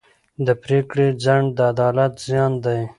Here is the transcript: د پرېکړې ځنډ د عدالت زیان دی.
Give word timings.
د 0.45 0.47
پرېکړې 0.63 1.07
ځنډ 1.23 1.47
د 1.57 1.59
عدالت 1.71 2.13
زیان 2.27 2.51
دی. 2.65 2.79